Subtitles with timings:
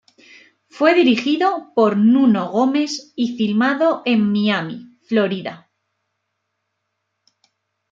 [0.67, 5.69] Fue dirigido por Nuno Gomes y filmado en Miami, Florida.